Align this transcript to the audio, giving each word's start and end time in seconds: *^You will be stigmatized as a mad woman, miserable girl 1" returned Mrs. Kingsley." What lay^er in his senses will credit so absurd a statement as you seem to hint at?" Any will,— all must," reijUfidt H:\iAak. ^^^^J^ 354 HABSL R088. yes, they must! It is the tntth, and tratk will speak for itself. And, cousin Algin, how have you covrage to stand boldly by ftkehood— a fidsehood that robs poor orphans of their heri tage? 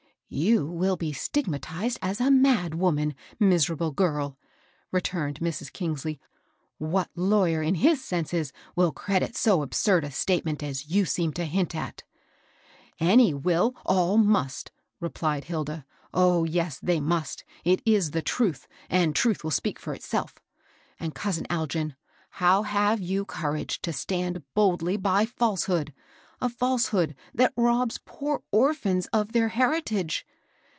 *^You 0.33 0.65
will 0.71 0.95
be 0.95 1.11
stigmatized 1.11 1.99
as 2.01 2.21
a 2.21 2.31
mad 2.31 2.75
woman, 2.75 3.15
miserable 3.37 3.91
girl 3.91 4.29
1" 4.29 4.37
returned 4.93 5.41
Mrs. 5.41 5.73
Kingsley." 5.73 6.21
What 6.77 7.13
lay^er 7.17 7.67
in 7.67 7.75
his 7.75 8.01
senses 8.01 8.53
will 8.73 8.93
credit 8.93 9.35
so 9.35 9.61
absurd 9.61 10.05
a 10.05 10.11
statement 10.11 10.63
as 10.63 10.89
you 10.89 11.03
seem 11.03 11.33
to 11.33 11.43
hint 11.43 11.75
at?" 11.75 12.03
Any 12.97 13.33
will,— 13.33 13.75
all 13.85 14.15
must," 14.15 14.71
reijUfidt 15.01 15.07
H:\iAak. 15.07 15.13
^^^^J^ 15.13 15.43
354 15.43 15.63
HABSL 15.73 15.81
R088. 16.13 16.47
yes, 16.53 16.79
they 16.81 16.99
must! 17.01 17.43
It 17.65 17.81
is 17.85 18.11
the 18.11 18.23
tntth, 18.23 18.67
and 18.89 19.13
tratk 19.13 19.43
will 19.43 19.51
speak 19.51 19.79
for 19.79 19.93
itself. 19.93 20.35
And, 20.97 21.13
cousin 21.13 21.45
Algin, 21.49 21.97
how 22.35 22.63
have 22.63 23.01
you 23.01 23.25
covrage 23.25 23.81
to 23.81 23.91
stand 23.91 24.43
boldly 24.53 24.95
by 24.95 25.25
ftkehood— 25.25 25.91
a 26.43 26.49
fidsehood 26.49 27.13
that 27.35 27.53
robs 27.55 27.99
poor 28.03 28.41
orphans 28.51 29.05
of 29.13 29.31
their 29.31 29.49
heri 29.49 29.79
tage? 29.79 30.25